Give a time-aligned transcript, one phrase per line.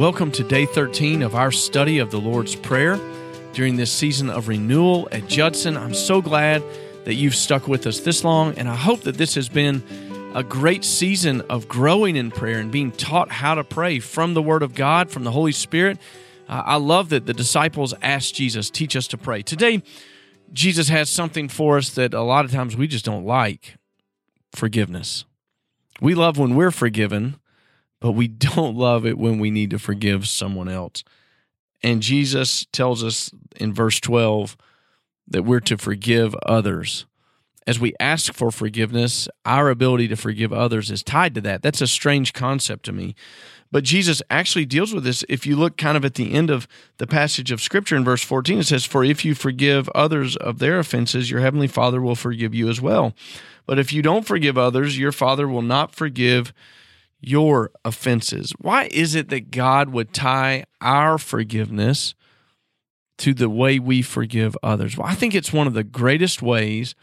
[0.00, 2.98] Welcome to day 13 of our study of the Lord's Prayer
[3.52, 5.76] during this season of renewal at Judson.
[5.76, 6.62] I'm so glad
[7.04, 9.82] that you've stuck with us this long, and I hope that this has been
[10.34, 14.40] a great season of growing in prayer and being taught how to pray from the
[14.40, 15.98] Word of God, from the Holy Spirit.
[16.48, 19.42] Uh, I love that the disciples asked Jesus, Teach us to pray.
[19.42, 19.82] Today,
[20.50, 23.76] Jesus has something for us that a lot of times we just don't like
[24.52, 25.26] forgiveness.
[26.00, 27.36] We love when we're forgiven,
[28.00, 31.04] but we don't love it when we need to forgive someone else.
[31.82, 34.56] And Jesus tells us in verse 12
[35.28, 37.06] that we're to forgive others.
[37.66, 41.62] As we ask for forgiveness, our ability to forgive others is tied to that.
[41.62, 43.14] That's a strange concept to me.
[43.70, 45.24] But Jesus actually deals with this.
[45.28, 48.24] If you look kind of at the end of the passage of Scripture in verse
[48.24, 52.16] 14, it says, For if you forgive others of their offenses, your heavenly Father will
[52.16, 53.14] forgive you as well.
[53.66, 56.52] But if you don't forgive others, your Father will not forgive
[57.20, 58.52] your offenses.
[58.58, 62.14] Why is it that God would tie our forgiveness
[63.18, 64.96] to the way we forgive others?
[64.96, 66.94] Well, I think it's one of the greatest ways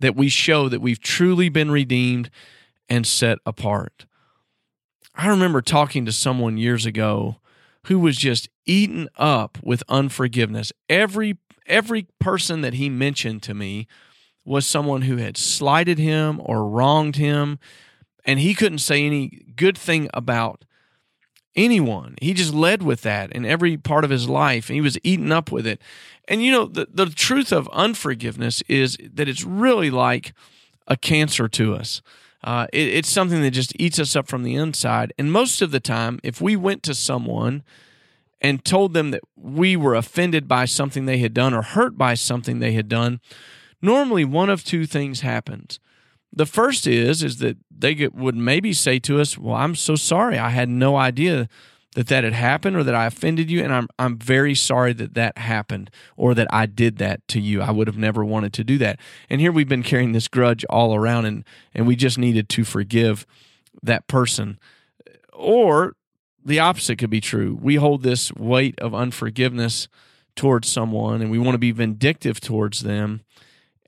[0.00, 2.30] that we show that we've truly been redeemed
[2.88, 4.04] and set apart.
[5.14, 7.36] I remember talking to someone years ago
[7.86, 10.72] who was just eaten up with unforgiveness.
[10.88, 13.86] Every every person that he mentioned to me
[14.44, 17.58] was someone who had slighted him or wronged him
[18.24, 20.64] and he couldn't say any good thing about
[21.54, 22.16] anyone.
[22.20, 24.68] He just led with that in every part of his life.
[24.68, 25.80] And he was eaten up with it.
[26.28, 30.32] And you know, the, the truth of unforgiveness is that it's really like
[30.86, 32.02] a cancer to us.
[32.44, 35.12] Uh, it, it's something that just eats us up from the inside.
[35.18, 37.62] And most of the time, if we went to someone
[38.40, 42.14] and told them that we were offended by something they had done or hurt by
[42.14, 43.20] something they had done,
[43.80, 45.78] normally one of two things happens.
[46.32, 49.96] The first is is that they get, would maybe say to us, "Well, I'm so
[49.96, 50.38] sorry.
[50.38, 51.48] I had no idea
[51.94, 55.12] that that had happened or that I offended you and I'm I'm very sorry that
[55.14, 57.60] that happened or that I did that to you.
[57.60, 58.98] I would have never wanted to do that."
[59.28, 61.44] And here we've been carrying this grudge all around and
[61.74, 63.26] and we just needed to forgive
[63.82, 64.58] that person.
[65.32, 65.96] Or
[66.44, 67.58] the opposite could be true.
[67.60, 69.88] We hold this weight of unforgiveness
[70.34, 73.22] towards someone and we want to be vindictive towards them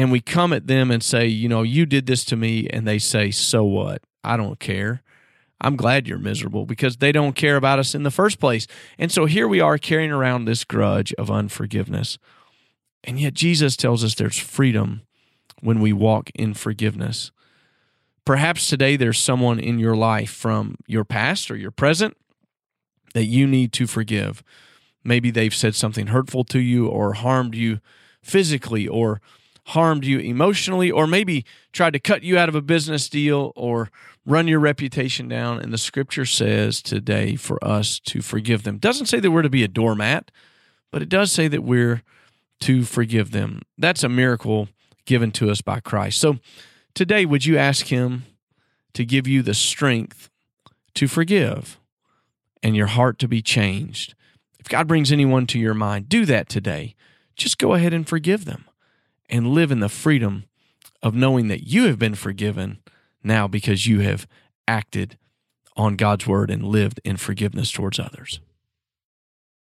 [0.00, 2.88] and we come at them and say, you know, you did this to me, and
[2.88, 4.00] they say, so what?
[4.24, 5.02] I don't care.
[5.60, 8.66] I'm glad you're miserable because they don't care about us in the first place.
[8.98, 12.16] And so here we are carrying around this grudge of unforgiveness.
[13.04, 15.02] And yet Jesus tells us there's freedom
[15.60, 17.30] when we walk in forgiveness.
[18.24, 22.16] Perhaps today there's someone in your life from your past or your present
[23.12, 24.42] that you need to forgive.
[25.04, 27.80] Maybe they've said something hurtful to you or harmed you
[28.22, 29.20] physically or
[29.70, 33.90] harmed you emotionally or maybe tried to cut you out of a business deal or
[34.26, 35.60] run your reputation down.
[35.60, 38.78] And the scripture says today for us to forgive them.
[38.78, 40.30] Doesn't say that we're to be a doormat,
[40.90, 42.02] but it does say that we're
[42.60, 43.62] to forgive them.
[43.78, 44.68] That's a miracle
[45.06, 46.20] given to us by Christ.
[46.20, 46.38] So
[46.94, 48.24] today, would you ask Him
[48.94, 50.28] to give you the strength
[50.94, 51.78] to forgive
[52.62, 54.14] and your heart to be changed?
[54.58, 56.94] If God brings anyone to your mind, do that today.
[57.34, 58.66] Just go ahead and forgive them
[59.30, 60.44] and live in the freedom
[61.02, 62.78] of knowing that you have been forgiven
[63.22, 64.26] now because you have
[64.68, 65.16] acted
[65.76, 68.40] on God's word and lived in forgiveness towards others.